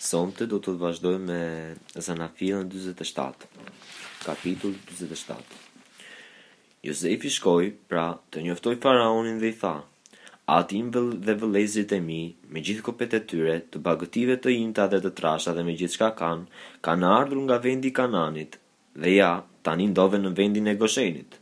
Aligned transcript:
Sonte 0.00 0.46
do 0.48 0.56
të 0.64 0.72
vazhdojmë 0.80 1.24
me 1.28 2.00
Zanafilën 2.04 2.70
47. 2.74 3.48
Kapitull 4.24 4.78
47. 5.00 5.56
Jozefi 6.88 7.28
shkoi 7.34 7.66
pra 7.92 8.04
të 8.32 8.44
njoftoi 8.46 8.78
faraonin 8.80 9.36
dhe 9.42 9.50
i 9.52 9.56
tha: 9.60 9.74
"Ati 10.54 10.78
im 10.78 10.86
dhe 10.96 11.34
vëllezërit 11.42 11.92
e 11.92 11.98
mi, 12.06 12.22
me 12.48 12.62
gjithë 12.64 12.84
kopet 12.88 13.16
e 13.18 13.20
tyre, 13.32 13.56
të 13.70 13.82
bagëtive 13.90 14.36
të 14.40 14.54
imta 14.62 14.86
dhe 14.94 15.02
të 15.04 15.10
trasha 15.20 15.52
dhe 15.58 15.64
me 15.68 15.74
gjithçka 15.82 16.08
kanë, 16.22 16.48
kanë 16.88 17.10
ardhur 17.20 17.42
nga 17.44 17.58
vendi 17.68 17.88
i 17.92 17.96
Kananit 18.00 18.56
dhe 19.04 19.10
ja 19.18 19.30
tani 19.68 19.90
ndodhen 19.92 20.24
në 20.28 20.32
vendin 20.40 20.70
e 20.72 20.74
Goshenit. 20.80 21.36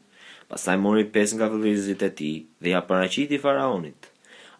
Pastaj 0.50 0.76
mori 0.86 1.04
pesë 1.14 1.38
nga 1.38 1.50
vëllezërit 1.54 2.02
e 2.08 2.10
tij 2.18 2.34
dhe 2.62 2.74
ja 2.74 2.82
paraqiti 2.90 3.38
faraonit. 3.46 4.10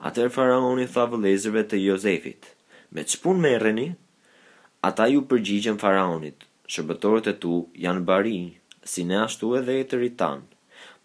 Atëherë 0.07 0.35
faraoni 0.39 0.87
tha 0.95 1.09
vëllezërve 1.15 1.67
të 1.71 1.83
Jozefit: 1.89 2.53
me 2.91 3.05
çpun 3.11 3.37
merreni? 3.41 3.89
Ata 4.87 5.07
ju 5.11 5.21
përgjigjen 5.31 5.79
faraonit, 5.83 6.45
shërbëtorët 6.75 7.27
e 7.33 7.35
tu 7.43 7.53
janë 7.85 8.05
bari, 8.09 8.39
si 8.91 9.03
ne 9.09 9.19
ashtu 9.27 9.51
edhe 9.59 9.75
e 9.81 9.85
të 9.91 9.99
rritan. 9.99 10.45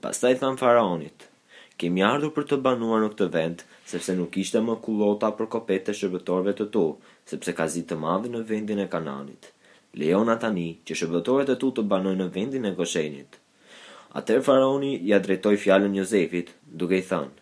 Pastaj 0.04 0.36
thamë 0.44 0.62
faraonit, 0.62 1.26
kemi 1.80 2.04
ardhur 2.08 2.34
për 2.38 2.48
të 2.52 2.60
banuar 2.68 3.02
në 3.04 3.10
këtë 3.16 3.27
vend, 3.36 3.66
sepse 3.90 4.16
nuk 4.20 4.38
ishte 4.44 4.62
më 4.64 4.77
kulota 4.86 5.32
për 5.40 5.50
kopete 5.58 5.96
shërbëtorëve 6.00 6.54
të 6.60 6.70
tu, 6.77 6.86
sepse 7.32 7.55
ka 7.58 7.68
zi 7.74 7.84
të 7.90 7.98
madhe 8.05 8.32
në 8.32 8.44
vendin 8.54 8.84
e 8.86 8.90
kananit. 8.96 9.50
Leon 10.02 10.30
atani 10.38 10.68
që 10.88 11.00
shërbëtorët 11.02 11.52
e 11.55 11.60
tu 11.62 11.74
të 11.77 11.88
banoj 11.91 12.16
në 12.22 12.30
vendin 12.38 12.70
e 12.70 12.76
goshenit. 12.77 13.40
Ater 14.20 14.41
faraoni 14.46 14.94
ja 15.10 15.18
drejtoj 15.20 15.55
fjallën 15.63 15.98
Jozefit, 16.02 16.54
duke 16.82 17.02
i 17.02 17.05
thënë, 17.10 17.41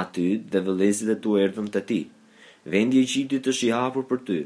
aty 0.00 0.28
dhe 0.52 0.64
vëlezit 0.68 1.12
e 1.14 1.18
tu 1.24 1.36
erdhëm 1.40 1.68
të 1.74 1.82
ti, 1.90 2.02
vendi 2.66 2.98
i 3.02 3.06
qitit 3.06 3.46
është 3.52 3.66
i 3.68 3.72
hapur 3.76 4.06
për 4.10 4.20
ty. 4.28 4.38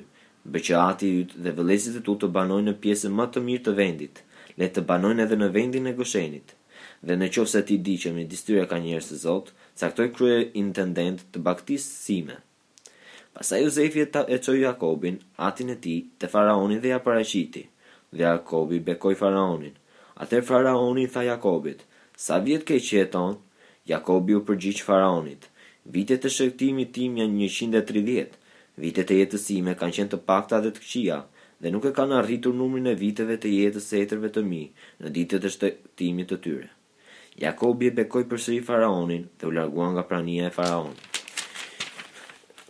Beqati 0.57 1.09
yt 1.23 1.35
dhe 1.45 1.53
vëllezërit 1.59 2.01
e 2.01 2.05
tu 2.07 2.17
të 2.21 2.29
banojnë 2.37 2.71
në 2.73 2.77
pjesën 2.83 3.13
më 3.17 3.27
të 3.33 3.43
mirë 3.47 3.65
të 3.67 3.75
vendit. 3.81 4.23
Le 4.59 4.69
të 4.69 4.83
banojnë 4.91 5.23
edhe 5.25 5.37
në 5.39 5.49
vendin 5.55 5.87
e 5.87 5.93
Goshenit. 5.99 6.55
Dhe 7.07 7.15
në 7.19 7.29
qofë 7.35 7.53
se 7.53 7.61
ti 7.69 7.77
di 7.87 7.95
që 8.03 8.13
me 8.15 8.25
distyra 8.33 8.65
ka 8.71 8.79
njërës 8.83 9.11
të 9.13 9.19
zotë, 9.23 9.53
sa 9.79 9.91
këtoj 9.91 10.09
krye 10.17 10.41
intendent 10.63 11.23
të 11.33 11.39
baktisë 11.47 11.93
sime. 12.07 12.37
Pasa 13.37 13.59
Josefi 13.63 14.03
e, 14.05 14.09
e 14.35 14.39
Jakobin, 14.63 15.19
atin 15.49 15.71
e 15.71 15.77
ti 15.85 15.97
të 16.19 16.29
faraonin 16.35 16.81
dhe 16.83 16.91
ja 16.93 16.99
paraqiti, 17.07 17.63
dhe 18.13 18.21
Jakobi 18.25 18.81
bekoj 18.91 19.15
faraonin. 19.23 19.73
Atër 20.23 20.43
faraonin 20.51 21.09
tha 21.09 21.23
Jakobit, 21.31 21.87
sa 22.25 22.37
vjet 22.45 22.67
ke 22.69 22.77
qeton? 22.89 23.39
Jakobi 23.91 24.35
u 24.39 24.43
përgjyqë 24.47 24.87
faraonit. 24.87 25.49
Vitet 25.91 26.25
e 26.29 26.31
shëktimit 26.31 26.93
tim 26.95 27.17
janë 27.19 27.47
130. 27.51 28.37
Vitet 28.83 29.11
e 29.11 29.17
jetës 29.19 29.47
ime 29.55 29.73
kanë 29.81 29.95
qenë 29.97 30.11
të 30.13 30.19
pakta 30.31 30.61
dhe 30.63 30.71
të 30.77 30.83
këqia, 30.85 31.17
dhe 31.63 31.73
nuk 31.75 31.89
e 31.89 31.95
kanë 31.97 32.17
arritur 32.21 32.55
numrin 32.55 32.87
e 32.87 32.95
viteve 33.01 33.35
të 33.43 33.51
jetës 33.55 33.89
së 33.91 33.99
etërve 34.05 34.31
të 34.37 34.45
mi 34.51 34.61
në 35.03 35.11
ditët 35.17 35.49
e 35.49 35.51
shëktimit 35.57 36.31
të 36.31 36.39
tyre. 36.45 36.69
Jakobi 37.43 37.89
e 37.91 37.95
bekoi 37.99 38.23
përsëri 38.31 38.61
faraonin 38.69 39.27
dhe 39.41 39.49
u 39.51 39.55
largua 39.57 39.89
nga 39.95 40.05
prania 40.11 40.47
e 40.47 40.55
faraonit. 40.55 41.11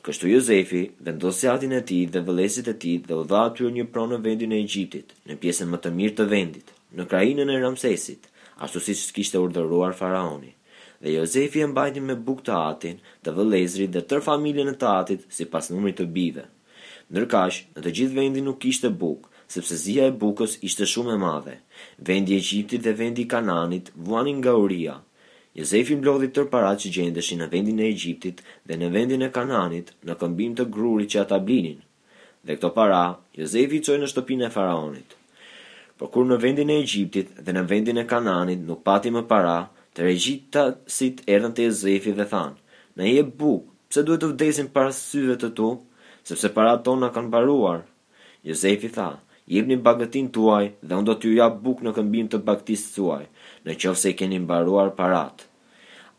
Kështu 0.02 0.32
Jozefi 0.32 0.82
vendosë 1.06 1.50
atin 1.54 1.76
e 1.78 1.82
tij 1.88 2.08
dhe 2.14 2.24
vëllezërit 2.28 2.72
e 2.72 2.76
tij 2.84 2.96
dhe 3.10 3.18
u 3.20 3.26
dha 3.30 3.44
aty 3.50 3.68
një 3.76 3.84
pronë 3.92 4.16
në 4.16 4.22
vendin 4.26 4.56
e 4.56 4.62
Egjiptit, 4.64 5.12
në 5.28 5.36
pjesën 5.44 5.68
më 5.70 5.82
të 5.84 5.92
mirë 6.00 6.16
të 6.20 6.26
vendit, 6.32 6.74
në 6.96 7.06
krainën 7.12 7.54
e 7.54 7.60
Ramsesit, 7.64 8.22
ashtu 8.64 8.82
siç 8.88 9.04
kishte 9.14 9.38
urdhëruar 9.44 9.94
faraoni 10.00 10.56
dhe 11.02 11.12
Jozefi 11.18 11.60
e 11.60 11.66
mbajti 11.66 12.00
me 12.06 12.14
buk 12.26 12.42
të 12.46 12.54
atin 12.70 12.98
të 13.26 13.32
vëlezri 13.36 13.88
dhe 13.90 14.04
tër 14.08 14.22
familjen 14.28 14.70
e 14.70 14.76
të 14.78 14.90
atit 15.02 15.24
si 15.36 15.44
pas 15.52 15.68
numri 15.74 15.92
të 15.98 16.06
bive. 16.16 16.44
Nërkash, 17.12 17.58
në 17.74 17.82
të 17.84 17.92
gjithë 17.98 18.18
vendin 18.20 18.46
nuk 18.46 18.62
ishte 18.70 18.88
buk, 19.02 19.26
sepse 19.50 19.76
zia 19.82 20.06
e 20.08 20.14
bukës 20.24 20.54
ishte 20.68 20.86
shumë 20.86 21.16
e 21.16 21.20
madhe. 21.24 21.56
Vendi 22.06 22.36
e 22.38 22.44
Gjiptit 22.48 22.84
dhe 22.86 22.94
vendi 23.00 23.26
Kananit 23.28 23.90
vuanin 24.06 24.38
nga 24.40 24.54
uria. 24.56 24.94
Jozefi 25.58 25.96
mblodhi 25.98 26.30
tër 26.32 26.46
parat 26.54 26.78
që 26.80 26.92
gjendeshin 26.96 27.42
në 27.42 27.50
vendin 27.52 27.82
e 27.82 27.90
Egjiptit 27.92 28.38
dhe 28.68 28.78
në 28.80 28.92
vendin 28.94 29.26
e 29.26 29.32
Kananit 29.34 29.90
në 30.06 30.16
këmbim 30.22 30.54
të 30.56 30.68
grurit 30.72 31.10
që 31.12 31.20
ata 31.24 31.42
blinin. 31.44 31.82
Dhe 32.46 32.56
këto 32.56 32.70
para, 32.78 33.02
Jozefi 33.36 33.82
qoj 33.84 33.98
në 34.00 34.08
shtëpinë 34.10 34.46
e 34.48 34.52
faraonit. 34.54 35.18
Por 35.98 36.08
kur 36.14 36.24
në 36.26 36.38
vendin 36.42 36.72
e 36.72 36.78
Egjiptit 36.80 37.36
dhe 37.44 37.52
në 37.54 37.66
vendin 37.70 38.00
e 38.00 38.06
Kananit 38.08 38.64
nuk 38.66 38.80
pati 38.88 39.12
më 39.14 39.26
para, 39.30 39.58
Të 39.96 40.02
regjita 40.06 40.60
sit 40.92 41.18
erdhën 41.32 41.52
të 41.56 41.64
Jezefi 41.66 42.12
dhe 42.16 42.24
thanë, 42.28 42.54
në 42.96 43.08
je 43.14 43.22
bukë, 43.40 43.66
pse 43.92 44.04
duhet 44.08 44.22
të 44.24 44.28
vdesin 44.30 44.68
para 44.76 44.92
syve 44.98 45.34
të 45.42 45.50
tu, 45.58 45.66
sepse 46.30 46.48
para 46.54 46.70
tona 46.86 47.10
kanë 47.16 47.28
baruar. 47.34 47.82
Jezefi 48.52 48.88
jo, 48.88 48.92
tha, 48.94 49.08
jep 49.56 49.68
një 49.72 49.76
bagatin 49.88 50.30
tuaj 50.36 50.62
dhe 50.80 50.94
ndo 50.96 51.10
do 51.12 51.18
t'ju 51.20 51.34
ja 51.36 51.50
bukë 51.66 51.84
në 51.86 51.92
këmbim 51.98 52.30
të 52.32 52.40
baktisë 52.48 52.94
tuaj, 52.94 53.26
në 53.66 53.76
qovë 53.82 54.00
se 54.04 54.14
i 54.14 54.18
keni 54.22 54.38
mbaruar 54.46 54.94
parat. 55.02 55.44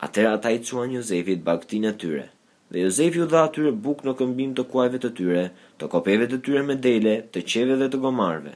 Atëra 0.06 0.36
ata 0.38 0.54
i 0.54 0.62
quan 0.68 0.94
Jozefit 0.94 1.42
baktin 1.50 1.88
e 1.90 1.92
tyre, 2.02 2.26
dhe 2.70 2.84
Jezefi 2.86 3.24
u 3.24 3.28
dha 3.34 3.42
atyre 3.48 3.72
bukë 3.88 4.06
në 4.06 4.14
këmbim 4.22 4.52
të 4.54 4.68
kuajve 4.70 5.00
të 5.02 5.10
tyre, 5.18 5.44
të 5.78 5.90
kopeve 5.96 6.28
të 6.30 6.38
tyre 6.46 6.62
me 6.70 6.78
dele, 6.86 7.16
të 7.34 7.42
qeve 7.52 7.82
dhe 7.82 7.90
të 7.94 8.00
gomarve. 8.06 8.54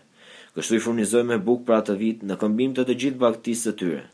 Kështu 0.54 0.78
i 0.78 0.82
furnizoj 0.86 1.24
me 1.26 1.42
bukë 1.48 1.66
pra 1.70 1.82
të 1.86 1.94
vit 2.04 2.22
në 2.26 2.38
këmbim 2.44 2.70
të 2.78 2.86
të 2.90 2.98
gjithë 3.02 3.22
baktisë 3.24 3.66
të 3.72 3.78
tyre. 3.82 4.04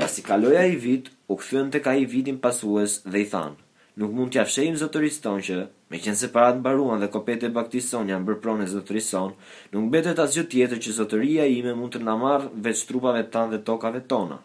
Pas 0.00 0.14
i 0.18 0.22
kaloi 0.24 0.56
ai 0.56 0.74
vit, 0.84 1.06
u 1.28 1.34
kthyen 1.36 1.66
tek 1.74 1.84
ai 1.92 2.02
vitin 2.12 2.38
pasues 2.44 2.92
dhe 3.12 3.18
i 3.20 3.26
than: 3.34 3.52
"Nuk 3.98 4.10
mund 4.16 4.30
t'ia 4.32 4.44
fshehim 4.48 4.76
zotërisë 4.82 5.20
tonë 5.26 5.42
që, 5.48 5.58
meqense 5.92 6.28
parat 6.36 6.56
mbaruan 6.62 7.00
dhe 7.02 7.10
kopete 7.16 7.50
baktison 7.58 8.08
janë 8.12 8.26
bërë 8.28 8.40
pronë 8.44 8.68
zotërisë 8.74 9.10
tonë, 9.16 9.36
nuk 9.72 9.82
mbetet 9.90 10.22
asgjë 10.24 10.44
tjetër 10.52 10.78
që 10.84 10.90
zotëria 11.00 11.44
ime 11.58 11.72
mund 11.80 11.92
të 11.92 12.00
na 12.06 12.14
veç 12.68 12.78
trupave 12.88 13.22
tanë 13.34 13.50
dhe 13.54 13.60
tokave 13.68 14.00
tona. 14.12 14.38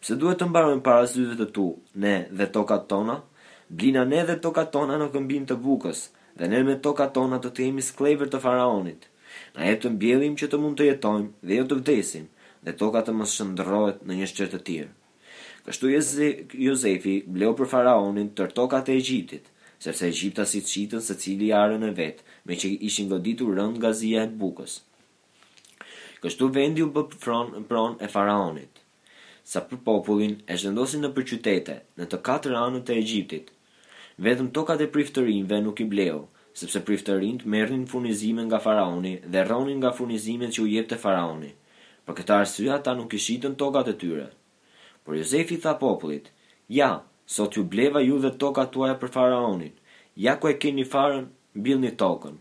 Pse 0.00 0.12
duhet 0.20 0.38
të 0.42 0.46
mbarojmë 0.52 0.84
para 0.88 1.06
syve 1.14 1.36
të 1.40 1.46
tu, 1.56 1.66
ne 2.04 2.14
dhe 2.38 2.46
tokat 2.56 2.84
tona? 2.92 3.16
Blina 3.76 4.02
ne 4.12 4.20
dhe 4.28 4.36
tokat 4.44 4.72
tona 4.76 4.94
në 5.00 5.06
këmbim 5.16 5.44
të 5.48 5.56
bukës, 5.64 5.98
dhe 6.38 6.44
ne 6.52 6.60
me 6.68 6.76
tokat 6.88 7.14
tona 7.16 7.36
do 7.38 7.48
të 7.54 7.60
jemi 7.66 7.82
sklevër 7.88 8.28
të 8.34 8.38
faraonit. 8.44 9.00
Na 9.56 9.60
jetë 9.70 9.82
të 9.82 9.88
mbjellim 9.96 10.34
që 10.42 10.46
të 10.52 10.56
mund 10.66 10.76
të 10.76 10.82
jetojmë 10.92 11.30
dhe 11.48 11.54
jo 11.56 11.64
të 11.72 11.76
vdesim, 11.80 12.26
dhe 12.62 12.72
toka 12.80 13.00
të 13.06 13.12
mos 13.18 13.32
shndrohet 13.38 14.02
në 14.06 14.16
një 14.20 14.26
shtetë 14.30 14.52
të 14.52 14.64
tjerë. 14.66 14.92
Kështu 15.66 15.90
Jozefi 16.66 17.14
bleu 17.34 17.52
për 17.58 17.68
faraonin 17.74 18.30
tër 18.38 18.52
tokat 18.58 18.90
e 18.90 18.96
Egjiptit, 19.00 19.46
sepse 19.82 20.08
Egjipta 20.10 20.44
si 20.46 20.60
të 20.62 20.72
qitën 20.74 21.02
se 21.06 21.16
cili 21.22 21.50
arën 21.62 21.82
në 21.82 21.92
vetë, 21.98 22.26
me 22.46 22.58
që 22.60 22.70
ishin 22.88 23.08
goditur 23.10 23.54
rënd 23.58 23.78
nga 23.80 23.92
zia 24.02 24.24
e 24.26 24.30
bukës. 24.42 24.76
Kështu 26.22 26.48
vendi 26.54 26.84
u 26.86 26.90
bë 26.94 27.04
pron, 27.24 27.64
pron 27.70 27.96
e 27.98 28.08
faraonit. 28.10 28.78
Sa 29.52 29.62
për 29.66 29.80
popullin 29.86 30.36
e 30.46 30.54
shëndosin 30.62 31.02
në 31.02 31.10
për 31.16 31.26
qytete, 31.30 31.80
në 31.98 32.06
të 32.10 32.20
katër 32.28 32.54
anët 32.62 32.92
e 32.94 32.98
Egjiptit. 33.02 33.48
Vetëm 34.22 34.52
tokat 34.54 34.84
e 34.84 34.90
priftërinve 34.94 35.58
nuk 35.66 35.82
i 35.82 35.88
bleu, 35.94 36.24
sepse 36.60 36.82
priftërin 36.86 37.40
të 37.42 37.50
merrin 37.54 37.88
furnizime 37.90 38.44
nga 38.46 38.62
faraoni 38.62 39.16
dhe 39.32 39.42
rronin 39.48 39.80
nga 39.82 39.90
furnizimet 39.98 40.54
që 40.54 40.62
u 40.62 40.70
jepte 40.76 40.98
faraonit 41.06 41.58
për 42.06 42.14
këta 42.18 42.36
arsye 42.42 42.70
ata 42.76 42.92
nuk 42.98 43.12
i 43.14 43.20
shitën 43.26 43.56
tokat 43.60 43.90
e 43.92 43.98
tyre. 44.04 44.28
Por 45.04 45.16
Jozefi 45.18 45.58
tha 45.64 45.74
popullit: 45.82 46.30
"Ja, 46.78 46.90
sot 47.34 47.56
ju 47.56 47.64
bleva 47.74 48.00
ju 48.02 48.16
dhe 48.24 48.32
tokat 48.42 48.72
tuaja 48.74 48.96
për 49.02 49.12
faraonin. 49.14 49.72
Ja 50.24 50.32
ku 50.36 50.46
e 50.50 50.54
keni 50.62 50.84
farën, 50.94 51.26
mbillni 51.58 51.92
tokën." 52.02 52.36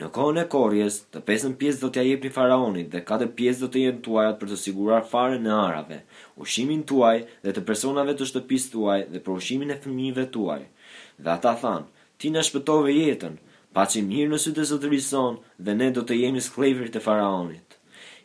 Në 0.00 0.08
kohën 0.16 0.38
e 0.42 0.46
korrjes, 0.54 0.94
të 1.12 1.18
pesën 1.28 1.54
pjesë 1.60 1.80
do 1.82 1.88
t'ia 1.92 2.04
jepni 2.08 2.30
faraonit 2.32 2.88
dhe 2.92 3.04
katër 3.10 3.30
pjesë 3.36 3.60
do 3.62 3.68
të 3.72 3.80
jenë 3.84 4.02
tuaja 4.06 4.32
për 4.38 4.48
të 4.50 4.56
siguruar 4.64 5.04
farën 5.12 5.42
në 5.44 5.52
arave, 5.66 5.98
ushimin 6.42 6.82
tuaj 6.88 7.16
dhe 7.44 7.52
të 7.52 7.64
personave 7.68 8.14
të 8.16 8.24
shtëpisë 8.30 8.72
tuaj 8.74 8.98
dhe 9.12 9.20
për 9.26 9.32
ushimin 9.38 9.74
e 9.74 9.76
fëmijëve 9.84 10.24
tuaj. 10.36 10.62
Dhe 11.22 11.28
ata 11.36 11.52
thanë: 11.62 11.86
"Ti 12.18 12.30
na 12.32 12.42
shpëtove 12.48 12.96
jetën, 13.00 13.34
paçi 13.76 14.00
mirë 14.10 14.32
në 14.32 14.38
sytë 14.44 14.64
zotërisë 14.72 15.10
son 15.12 15.36
dhe 15.64 15.72
ne 15.80 15.88
do 15.96 16.00
të 16.06 16.22
jemi 16.22 16.40
skllëvërit 16.48 16.96
të 16.96 17.04
faraonit." 17.08 17.69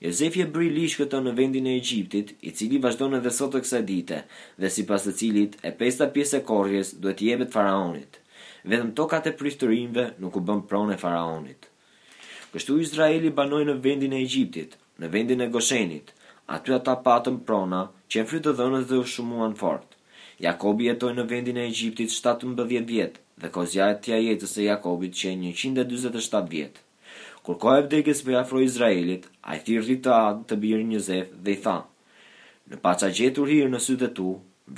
Jozef 0.04 0.36
je 0.36 0.46
bëri 0.52 0.68
liq 0.76 0.96
këto 1.00 1.22
në 1.24 1.32
vendin 1.38 1.68
e 1.72 1.76
Egjiptit, 1.80 2.32
i 2.48 2.52
cili 2.60 2.80
vazhdon 2.84 3.16
edhe 3.20 3.32
sot 3.38 3.56
të 3.68 3.80
dite, 3.90 4.18
dhe 4.64 4.70
sipas 4.78 5.06
së 5.08 5.14
cilit 5.22 5.56
e 5.64 5.72
pesta 5.82 6.10
pjesë 6.18 6.40
e 6.40 6.44
korrjes 6.50 6.92
duhet 7.06 7.22
jebet 7.28 7.54
faraonit. 7.56 8.20
Vedëm 8.72 8.92
tokat 8.98 9.28
e 9.30 9.36
pritërimve 9.40 10.06
nuk 10.20 10.36
u 10.36 10.44
bën 10.48 10.62
pronë 10.70 10.98
faraonit. 11.00 11.70
Kështu 12.52 12.78
Izraeli 12.84 13.32
banoi 13.40 13.64
në 13.70 13.76
vendin 13.88 14.16
e 14.18 14.24
Egjiptit, 14.26 14.76
në 15.00 15.12
vendin 15.16 15.42
e 15.42 15.48
Goshenit. 15.56 16.12
Aty 16.56 16.74
ata 16.76 16.94
patën 17.06 17.40
prona 17.48 17.80
që 18.12 18.20
e 18.22 18.26
frytë 18.30 18.52
dhënës 18.60 18.84
dhe 18.90 19.00
u 19.02 19.06
shumuan 19.14 19.56
fort. 19.62 19.96
Jakobi 20.44 20.90
jetoi 20.90 21.14
në 21.18 21.24
vendin 21.32 21.58
e 21.62 21.66
Egjiptit 21.72 22.12
17 22.14 22.66
vjet 22.94 23.18
dhe 23.44 23.50
kozja 23.56 23.88
e 23.92 23.96
tja 24.04 24.20
jetës 24.28 24.54
së 24.58 24.68
Jakobit 24.68 25.16
që 25.22 25.32
e 25.32 25.54
127 25.62 26.52
vjet. 26.56 26.84
Kur 27.46 27.60
ka 27.62 27.76
e 27.78 27.82
vdekes 27.86 28.24
për 28.26 28.40
afro 28.40 28.60
Izraelit, 28.66 29.28
a 29.46 29.56
i 29.58 29.60
thirë 29.66 29.96
të 30.06 30.12
adë 30.14 30.46
të 30.50 30.56
birë 30.62 30.86
një 30.92 31.02
zefë 31.08 31.42
dhe 31.46 31.54
i 31.54 31.58
thanë. 31.66 31.84
Në 32.72 32.80
pa 32.86 32.94
gjetur 33.20 33.52
hirë 33.52 33.70
në 33.70 33.82
sytë 33.88 34.08
tu, 34.18 34.26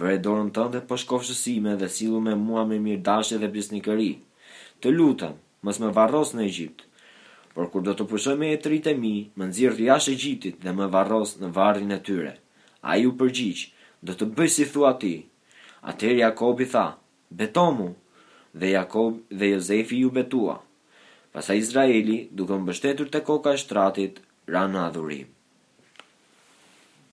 vërë 0.02 0.16
e 0.18 0.22
dorën 0.26 0.50
tënë 0.58 0.66
po 0.68 0.74
dhe 0.74 0.82
përshkofshësime 0.90 1.78
dhe 1.80 1.88
silu 1.94 2.20
me 2.26 2.34
mua 2.42 2.66
me 2.72 2.82
mirë 2.86 3.04
dashë 3.08 3.38
dhe 3.46 3.52
pjesë 3.56 4.10
Të 4.84 4.92
lutën, 4.98 5.34
mës 5.66 5.80
me 5.82 5.92
varros 5.98 6.34
në 6.36 6.42
Egjipt. 6.50 6.82
Por 7.56 7.70
kur 7.74 7.82
do 7.82 7.94
të 7.98 8.06
përshëme 8.12 8.52
e 8.54 8.60
të 8.62 8.68
rritë 8.70 8.92
e 8.92 8.94
mi, 9.04 9.14
më 9.40 9.44
nëzirë 9.48 9.76
të 9.80 9.84
jashë 9.90 10.12
Egjiptit 10.14 10.56
dhe 10.64 10.72
me 10.78 10.86
varros 10.96 11.32
në 11.42 11.48
varrin 11.58 11.92
e 11.96 12.04
tyre. 12.08 12.34
A 12.92 12.98
ju 13.02 13.16
përgjyqë, 13.20 13.64
do 14.06 14.14
të 14.14 14.26
bëjë 14.36 14.54
si 14.58 14.66
thua 14.74 14.92
ti. 15.02 15.14
Atër 15.90 16.14
Jakobi 16.22 16.68
tha, 16.76 16.86
betomu, 17.32 17.88
dhe 18.54 18.76
Jakobi 18.78 19.24
dhe 19.40 19.52
Jozefi 19.56 20.04
ju 20.04 20.12
betua 20.20 20.58
pasa 21.36 21.56
Izraeli 21.62 22.16
duke 22.42 22.60
mbështetur 22.62 23.12
të 23.16 23.24
koka 23.32 23.56
e 23.56 23.62
shtratit 23.66 24.22
ranë 24.58 24.84
adhurim. 24.90 25.37